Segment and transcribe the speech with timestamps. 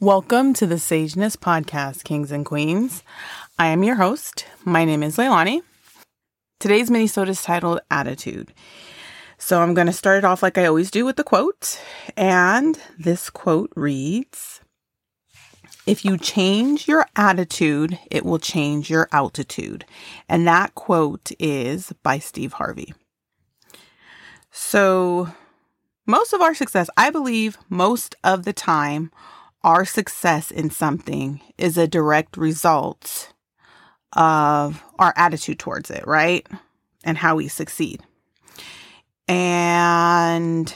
[0.00, 3.02] Welcome to the Sageness Podcast, Kings and Queens.
[3.58, 4.46] I am your host.
[4.64, 5.60] My name is Leilani.
[6.58, 8.54] Today's minisode is titled Attitude.
[9.36, 11.78] So I'm going to start it off like I always do with the quote.
[12.16, 14.62] And this quote reads
[15.86, 19.84] If you change your attitude, it will change your altitude.
[20.30, 22.94] And that quote is by Steve Harvey.
[24.50, 25.28] So,
[26.06, 29.10] most of our success, I believe, most of the time,
[29.62, 33.32] our success in something is a direct result
[34.14, 36.46] of our attitude towards it, right?
[37.04, 38.02] And how we succeed.
[39.28, 40.74] And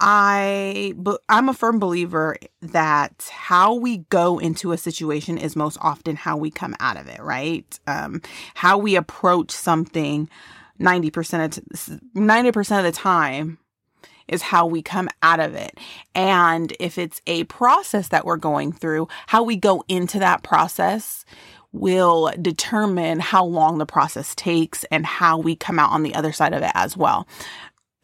[0.00, 0.94] I
[1.28, 6.36] I'm a firm believer that how we go into a situation is most often how
[6.36, 7.78] we come out of it, right?
[7.86, 8.20] Um,
[8.54, 10.28] how we approach something
[10.80, 13.58] 90% of 90% of the time
[14.28, 15.78] is how we come out of it.
[16.14, 21.24] And if it's a process that we're going through, how we go into that process
[21.72, 26.32] will determine how long the process takes and how we come out on the other
[26.32, 27.26] side of it as well.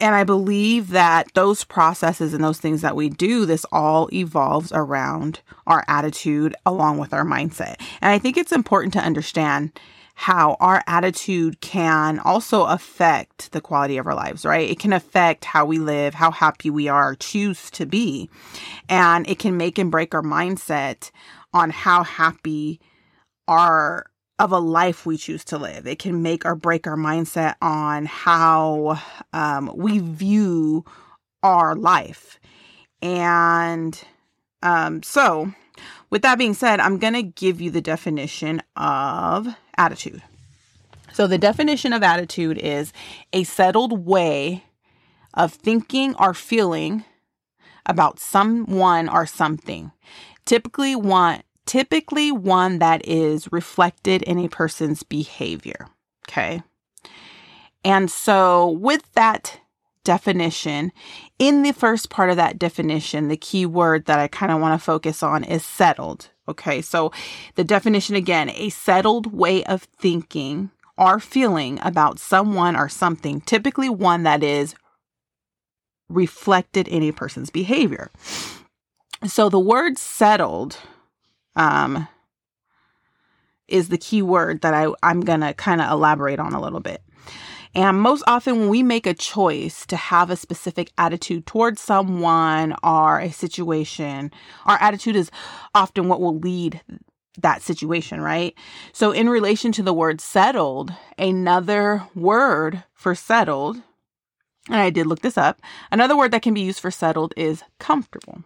[0.00, 4.72] And I believe that those processes and those things that we do, this all evolves
[4.72, 7.80] around our attitude along with our mindset.
[8.00, 9.78] And I think it's important to understand
[10.14, 14.70] how our attitude can also affect the quality of our lives, right?
[14.70, 18.30] It can affect how we live, how happy we are, choose to be.
[18.88, 21.10] And it can make and break our mindset
[21.52, 22.80] on how happy
[23.48, 24.06] our
[24.38, 25.86] of a life we choose to live.
[25.86, 29.00] It can make or break our mindset on how
[29.32, 30.84] um, we view
[31.42, 32.40] our life.
[33.00, 34.00] And
[34.62, 35.52] um, so,
[36.10, 40.22] with that being said, I'm going to give you the definition of attitude.
[41.12, 42.92] So, the definition of attitude is
[43.32, 44.64] a settled way
[45.32, 47.04] of thinking or feeling
[47.86, 49.92] about someone or something.
[50.44, 55.86] Typically, one typically one that is reflected in a person's behavior.
[56.28, 56.62] Okay.
[57.84, 59.60] And so, with that
[60.04, 60.92] definition,
[61.38, 64.78] in the first part of that definition, the key word that I kind of want
[64.78, 66.30] to focus on is settled.
[66.48, 66.82] Okay.
[66.82, 67.12] So,
[67.54, 73.88] the definition again, a settled way of thinking or feeling about someone or something, typically
[73.88, 74.74] one that is
[76.08, 78.10] reflected in a person's behavior.
[79.26, 80.76] So, the word settled
[81.56, 82.08] um,
[83.68, 86.80] is the key word that I, I'm going to kind of elaborate on a little
[86.80, 87.03] bit.
[87.74, 92.76] And most often, when we make a choice to have a specific attitude towards someone
[92.84, 94.30] or a situation,
[94.64, 95.30] our attitude is
[95.74, 96.80] often what will lead
[97.38, 98.54] that situation, right?
[98.92, 103.82] So, in relation to the word settled, another word for settled,
[104.68, 107.64] and I did look this up, another word that can be used for settled is
[107.80, 108.44] comfortable.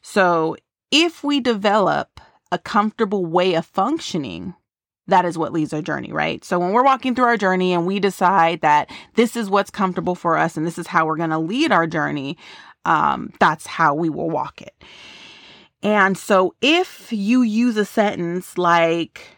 [0.00, 0.56] So,
[0.90, 4.54] if we develop a comfortable way of functioning,
[5.08, 6.44] that is what leads our journey, right?
[6.44, 10.14] So when we're walking through our journey and we decide that this is what's comfortable
[10.14, 12.36] for us and this is how we're going to lead our journey,
[12.84, 14.74] um, that's how we will walk it.
[15.82, 19.36] And so if you use a sentence like,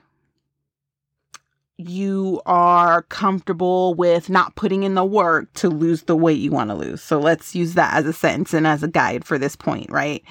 [1.76, 6.70] you are comfortable with not putting in the work to lose the weight you want
[6.70, 7.02] to lose.
[7.02, 10.22] So let's use that as a sentence and as a guide for this point, right?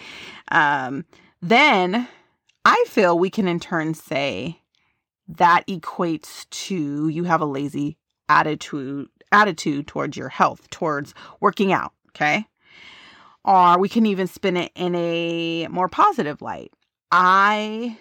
[0.52, 1.04] Um,
[1.42, 2.08] then
[2.64, 4.62] I feel we can in turn say
[5.28, 7.98] that equates to you have a lazy
[8.30, 12.46] attitude attitude towards your health, towards working out, okay?
[13.44, 16.72] Or we can even spin it in a more positive light.
[17.12, 17.98] I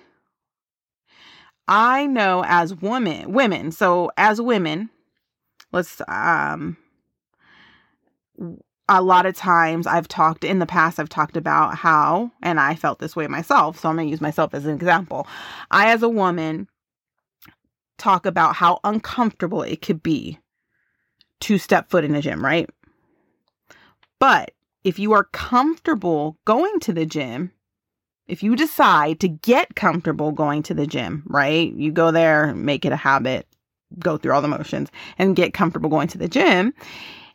[1.66, 4.90] I know as women, women, so as women,
[5.72, 6.76] let's um
[8.88, 12.74] a lot of times I've talked in the past, I've talked about how, and I
[12.74, 13.78] felt this way myself.
[13.78, 15.26] So I'm to use myself as an example.
[15.70, 16.68] I, as a woman,
[18.02, 20.38] talk about how uncomfortable it could be
[21.40, 22.68] to step foot in a gym, right?
[24.18, 24.52] But
[24.84, 27.52] if you are comfortable going to the gym,
[28.26, 31.72] if you decide to get comfortable going to the gym, right?
[31.74, 33.46] You go there, make it a habit,
[33.98, 36.72] go through all the motions, and get comfortable going to the gym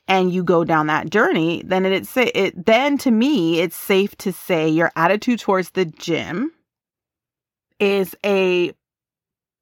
[0.08, 4.32] and you go down that journey, then it's it then to me it's safe to
[4.32, 6.52] say your attitude towards the gym
[7.80, 8.72] is a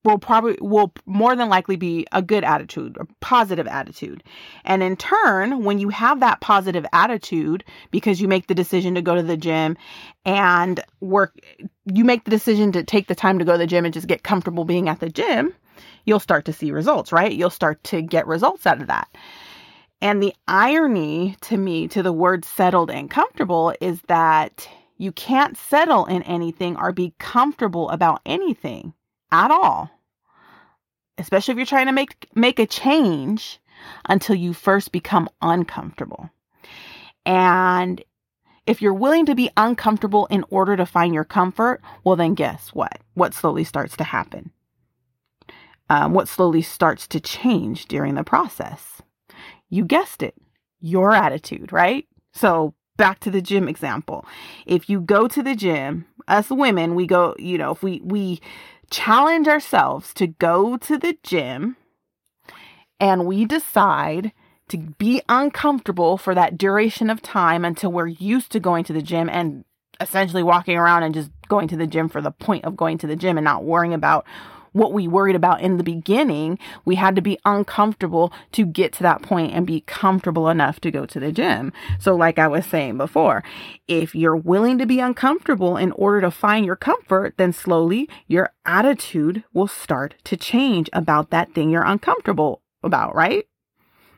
[0.06, 4.24] will probably will more than likely be a good attitude, a positive attitude.
[4.64, 9.02] And in turn, when you have that positive attitude because you make the decision to
[9.02, 9.76] go to the gym
[10.24, 11.38] and work
[11.94, 14.08] you make the decision to take the time to go to the gym and just
[14.08, 15.54] get comfortable being at the gym,
[16.06, 17.34] you'll start to see results, right?
[17.34, 19.08] You'll start to get results out of that.
[20.02, 24.68] And the irony to me to the word settled and comfortable is that
[24.98, 28.94] You can't settle in anything or be comfortable about anything
[29.32, 29.90] at all.
[31.18, 33.60] Especially if you're trying to make make a change
[34.08, 36.30] until you first become uncomfortable.
[37.26, 38.04] And
[38.66, 42.70] if you're willing to be uncomfortable in order to find your comfort, well, then guess
[42.70, 43.00] what?
[43.14, 44.52] What slowly starts to happen?
[45.90, 49.02] Um, what slowly starts to change during the process?
[49.70, 50.36] You guessed it,
[50.80, 52.08] your attitude, right?
[52.34, 54.26] So back to the gym example.
[54.66, 58.42] If you go to the gym, us women, we go, you know, if we, we
[58.90, 61.78] challenge ourselves to go to the gym
[63.00, 64.32] and we decide
[64.70, 69.02] to be uncomfortable for that duration of time until we're used to going to the
[69.02, 69.64] gym and
[70.00, 73.08] essentially walking around and just going to the gym for the point of going to
[73.08, 74.26] the gym and not worrying about
[74.76, 76.60] what we worried about in the beginning.
[76.84, 80.92] We had to be uncomfortable to get to that point and be comfortable enough to
[80.92, 81.72] go to the gym.
[81.98, 83.42] So, like I was saying before,
[83.88, 88.52] if you're willing to be uncomfortable in order to find your comfort, then slowly your
[88.66, 93.48] attitude will start to change about that thing you're uncomfortable about, right?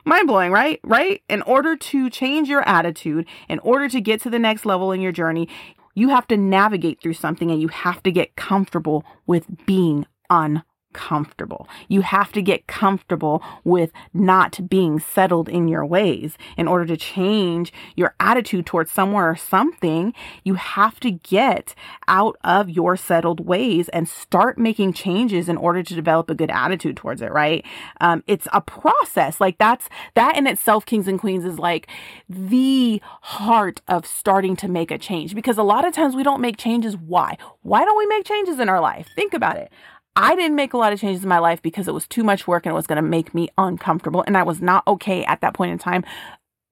[0.04, 0.80] Mind blowing, right?
[0.82, 1.22] Right?
[1.28, 5.00] In order to change your attitude, in order to get to the next level in
[5.00, 5.48] your journey,
[5.94, 11.68] you have to navigate through something and you have to get comfortable with being uncomfortable.
[11.88, 16.36] You have to get comfortable with not being settled in your ways.
[16.56, 20.14] In order to change your attitude towards someone or something,
[20.44, 21.74] you have to get
[22.08, 26.50] out of your settled ways and start making changes in order to develop a good
[26.50, 27.64] attitude towards it, right?
[28.00, 29.40] Um, it's a process.
[29.40, 31.86] Like that's, that in itself, Kings and Queens, is like
[32.28, 36.40] the heart of starting to make a change because a lot of times we don't
[36.40, 36.96] make changes.
[36.96, 37.36] Why?
[37.62, 39.08] Why don't we make changes in our life?
[39.14, 39.70] Think about it.
[40.16, 42.46] I didn't make a lot of changes in my life because it was too much
[42.46, 44.24] work and it was going to make me uncomfortable.
[44.26, 46.04] And I was not okay at that point in time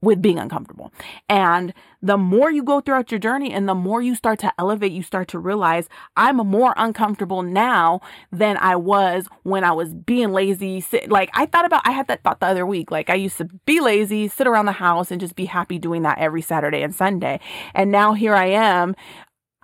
[0.03, 0.93] with being uncomfortable.
[1.29, 1.73] And
[2.03, 5.03] the more you go throughout your journey and the more you start to elevate, you
[5.03, 8.01] start to realize I'm more uncomfortable now
[8.31, 10.85] than I was when I was being lazy.
[11.09, 12.91] Like I thought about, I had that thought the other week.
[12.91, 16.03] Like I used to be lazy, sit around the house and just be happy doing
[16.03, 17.41] that every Saturday and Sunday.
[17.75, 18.95] And now here I am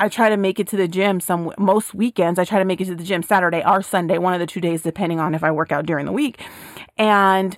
[0.02, 2.40] I try to make it to the gym some most weekends.
[2.40, 4.60] I try to make it to the gym Saturday or Sunday, one of the two
[4.60, 6.40] days, depending on if I work out during the week.
[6.98, 7.56] And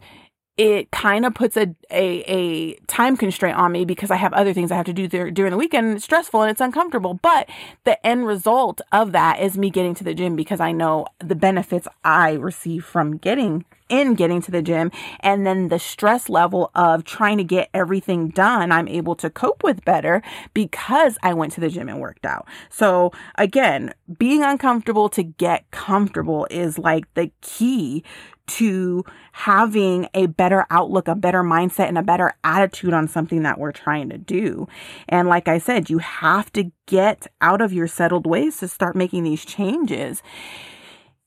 [0.59, 4.53] it kind of puts a, a, a time constraint on me because I have other
[4.53, 5.97] things I have to do there, during the weekend.
[5.97, 7.15] It's stressful and it's uncomfortable.
[7.15, 7.49] But
[7.85, 11.35] the end result of that is me getting to the gym because I know the
[11.35, 14.91] benefits I receive from getting in getting to the gym
[15.21, 19.63] and then the stress level of trying to get everything done I'm able to cope
[19.63, 20.23] with better
[20.53, 22.47] because I went to the gym and worked out.
[22.71, 28.05] So again, being uncomfortable to get comfortable is like the key
[28.47, 33.59] to having a better outlook, a better mindset, and a better attitude on something that
[33.59, 34.69] we're trying to do.
[35.09, 38.97] And like I said, you have to get out of your settled ways to start
[38.97, 40.23] making these changes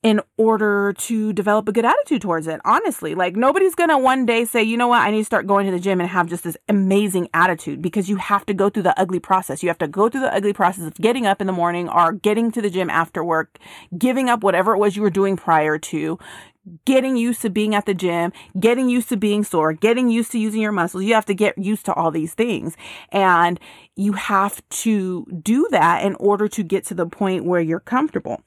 [0.07, 2.61] in order to develop a good attitude towards it.
[2.63, 5.47] Honestly, like nobody's going to one day say, you know what, I need to start
[5.47, 8.69] going to the gym and have just this amazing attitude because you have to go
[8.69, 9.61] through the ugly process.
[9.61, 12.13] You have to go through the ugly process of getting up in the morning or
[12.13, 13.59] getting to the gym after work,
[13.97, 16.17] giving up whatever it was you were doing prior to,
[16.85, 20.39] getting used to being at the gym, getting used to being sore, getting used to
[20.39, 21.03] using your muscles.
[21.03, 22.77] You have to get used to all these things.
[23.11, 23.59] And
[23.97, 28.41] you have to do that in order to get to the point where you're comfortable.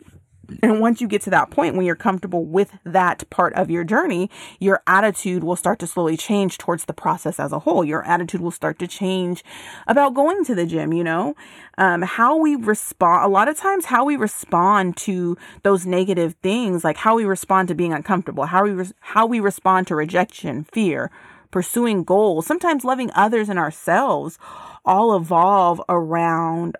[0.62, 3.84] And once you get to that point when you're comfortable with that part of your
[3.84, 7.84] journey, your attitude will start to slowly change towards the process as a whole.
[7.84, 9.44] Your attitude will start to change
[9.86, 11.34] about going to the gym, you know,
[11.78, 13.24] um, how we respond.
[13.24, 17.68] A lot of times, how we respond to those negative things, like how we respond
[17.68, 21.10] to being uncomfortable, how we, re- how we respond to rejection, fear,
[21.50, 24.38] pursuing goals, sometimes loving others and ourselves
[24.84, 26.76] all evolve around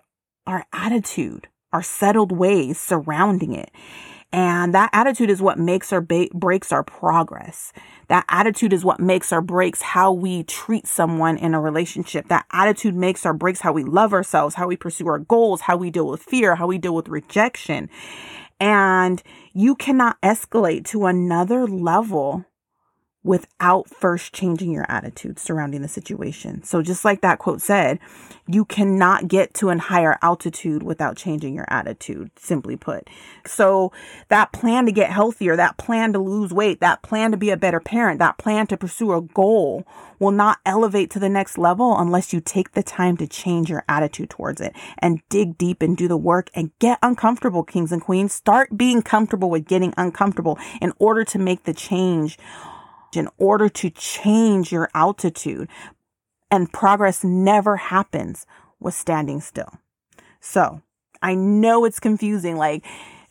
[0.47, 3.71] our attitude our settled ways surrounding it.
[4.33, 7.73] And that attitude is what makes or ba- breaks our progress.
[8.07, 12.29] That attitude is what makes or breaks how we treat someone in a relationship.
[12.29, 15.75] That attitude makes or breaks how we love ourselves, how we pursue our goals, how
[15.75, 17.89] we deal with fear, how we deal with rejection.
[18.59, 19.21] And
[19.53, 22.45] you cannot escalate to another level
[23.23, 26.63] without first changing your attitude surrounding the situation.
[26.63, 27.99] So just like that quote said,
[28.47, 33.07] you cannot get to a higher altitude without changing your attitude, simply put.
[33.45, 33.91] So
[34.29, 37.57] that plan to get healthier, that plan to lose weight, that plan to be a
[37.57, 39.85] better parent, that plan to pursue a goal
[40.17, 43.83] will not elevate to the next level unless you take the time to change your
[43.87, 48.01] attitude towards it and dig deep and do the work and get uncomfortable, kings and
[48.01, 48.33] queens.
[48.33, 52.37] Start being comfortable with getting uncomfortable in order to make the change
[53.15, 55.69] in order to change your altitude.
[56.49, 58.45] And progress never happens
[58.79, 59.79] with standing still.
[60.39, 60.81] So
[61.21, 62.57] I know it's confusing.
[62.57, 62.85] Like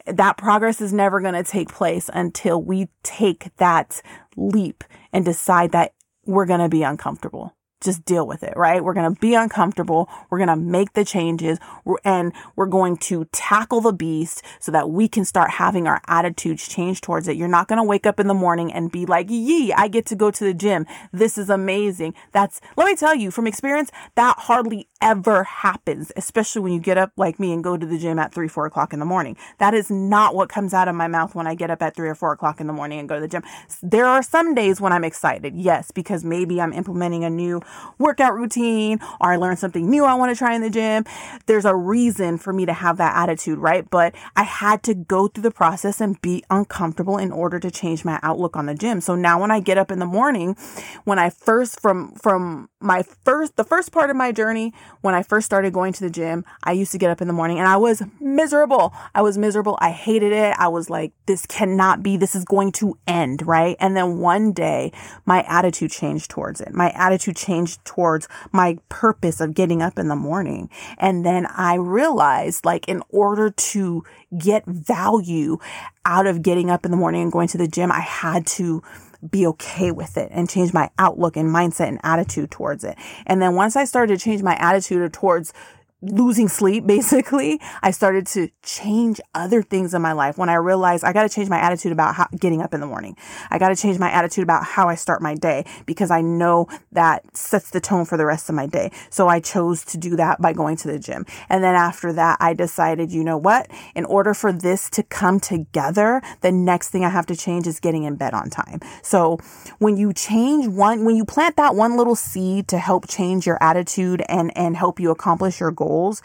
[0.06, 4.00] that progress is never going to take place until we take that
[4.36, 5.92] leap and decide that
[6.24, 8.84] we're going to be uncomfortable just deal with it, right?
[8.84, 10.08] We're going to be uncomfortable.
[10.28, 11.58] We're going to make the changes
[12.04, 16.68] and we're going to tackle the beast so that we can start having our attitudes
[16.68, 17.36] change towards it.
[17.36, 20.04] You're not going to wake up in the morning and be like, yee, I get
[20.06, 20.86] to go to the gym.
[21.12, 22.14] This is amazing.
[22.32, 26.98] That's, let me tell you from experience, that hardly ever happens, especially when you get
[26.98, 29.36] up like me and go to the gym at three, four o'clock in the morning.
[29.58, 32.08] That is not what comes out of my mouth when I get up at three
[32.08, 33.42] or four o'clock in the morning and go to the gym.
[33.82, 35.54] There are some days when I'm excited.
[35.54, 37.60] Yes, because maybe I'm implementing a new
[37.98, 41.04] workout routine or I learned something new I want to try in the gym.
[41.46, 43.88] There's a reason for me to have that attitude, right?
[43.88, 48.04] But I had to go through the process and be uncomfortable in order to change
[48.04, 49.00] my outlook on the gym.
[49.00, 50.56] So now when I get up in the morning,
[51.04, 54.72] when I first from from my first the first part of my journey
[55.02, 57.34] when I first started going to the gym, I used to get up in the
[57.34, 58.92] morning and I was miserable.
[59.14, 59.76] I was miserable.
[59.80, 60.54] I hated it.
[60.58, 63.76] I was like, this cannot be, this is going to end, right?
[63.80, 64.92] And then one day
[65.26, 66.72] my attitude changed towards it.
[66.72, 70.70] My attitude changed towards my purpose of getting up in the morning.
[70.98, 74.04] And then I realized like in order to
[74.38, 75.58] get value
[76.04, 78.82] out of getting up in the morning and going to the gym, I had to
[79.28, 82.96] be okay with it and change my outlook and mindset and attitude towards it.
[83.26, 85.52] And then once I started to change my attitude towards
[86.02, 91.04] losing sleep, basically, I started to change other things in my life when I realized
[91.04, 93.16] I got to change my attitude about how, getting up in the morning.
[93.50, 96.68] I got to change my attitude about how I start my day because I know
[96.92, 98.90] that sets the tone for the rest of my day.
[99.10, 101.26] So I chose to do that by going to the gym.
[101.48, 103.70] And then after that, I decided, you know what?
[103.94, 107.80] In order for this to come together, the next thing I have to change is
[107.80, 108.80] getting in bed on time.
[109.02, 109.38] So
[109.78, 113.58] when you change one, when you plant that one little seed to help change your
[113.62, 116.22] attitude and, and help you accomplish your goal, goals,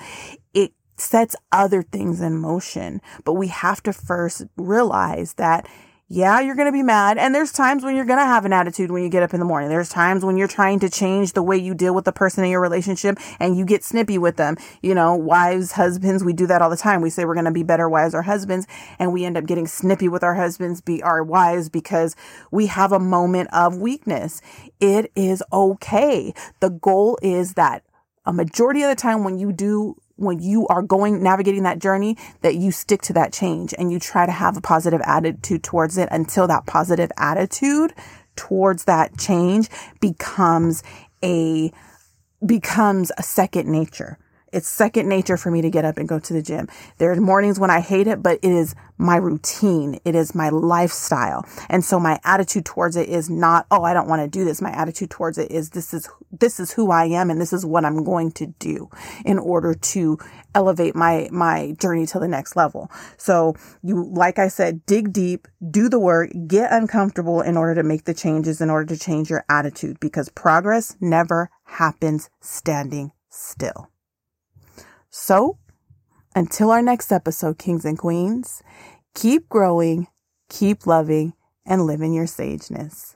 [0.53, 3.01] it sets other things in motion.
[3.23, 5.67] But we have to first realize that
[6.07, 7.17] yeah, you're going to be mad.
[7.17, 9.39] And there's times when you're going to have an attitude when you get up in
[9.39, 9.69] the morning.
[9.69, 12.51] There's times when you're trying to change the way you deal with the person in
[12.51, 14.55] your relationship and you get snippy with them.
[14.83, 17.01] You know, wives, husbands, we do that all the time.
[17.01, 18.67] We say we're going to be better wives or husbands
[18.99, 22.15] and we end up getting snippy with our husbands, be our wives because
[22.51, 24.43] we have a moment of weakness.
[24.79, 26.35] It is okay.
[26.59, 27.81] The goal is that
[28.25, 32.17] a majority of the time when you do when you are going navigating that journey
[32.41, 35.97] that you stick to that change and you try to have a positive attitude towards
[35.97, 37.93] it until that positive attitude
[38.35, 40.83] towards that change becomes
[41.23, 41.71] a
[42.45, 44.17] becomes a second nature
[44.51, 46.67] it's second nature for me to get up and go to the gym.
[46.97, 49.99] There are mornings when I hate it, but it is my routine.
[50.05, 51.45] It is my lifestyle.
[51.69, 54.61] And so my attitude towards it is not, oh, I don't want to do this.
[54.61, 57.65] My attitude towards it is this is, this is who I am and this is
[57.65, 58.89] what I'm going to do
[59.25, 60.17] in order to
[60.53, 62.89] elevate my, my journey to the next level.
[63.17, 67.83] So you, like I said, dig deep, do the work, get uncomfortable in order to
[67.83, 73.89] make the changes, in order to change your attitude because progress never happens standing still.
[75.17, 75.57] So,
[76.35, 78.61] until our next episode, Kings and Queens,
[79.13, 80.07] keep growing,
[80.49, 81.31] keep loving,
[81.65, 83.14] and live in your sageness.